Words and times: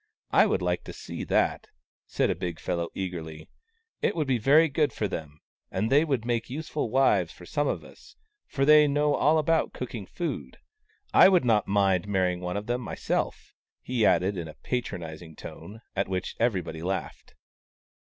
I 0.31 0.47
would 0.47 0.63
like 0.63 0.83
to 0.85 0.93
see 0.93 1.23
that!" 1.25 1.67
said 2.07 2.31
a 2.31 2.35
big 2.35 2.59
fellow, 2.59 2.89
eagerly." 2.95 3.47
It 4.01 4.15
would 4.15 4.25
be 4.25 4.39
very 4.39 4.67
good 4.67 4.91
for 4.91 5.07
them, 5.07 5.41
and 5.69 5.91
they 5.91 6.03
would 6.03 6.25
make 6.25 6.49
useful 6.49 6.89
wives 6.89 7.31
for 7.31 7.45
some 7.45 7.67
of 7.67 7.83
us, 7.83 8.15
for 8.47 8.65
they 8.65 8.87
know 8.87 9.13
all 9.13 9.37
about 9.37 9.73
cooking 9.73 10.07
food. 10.07 10.57
I 11.13 11.29
would 11.29 11.45
not 11.45 11.67
mind 11.67 12.07
marrying 12.07 12.39
one 12.41 12.57
of 12.57 12.65
them 12.65 12.81
myself!" 12.81 13.53
he 13.83 14.03
added, 14.03 14.37
in 14.37 14.47
a 14.47 14.55
patronizing 14.63 15.35
tone, 15.35 15.81
at 15.95 16.07
which 16.07 16.35
everybody 16.39 16.81
laughed. 16.81 17.35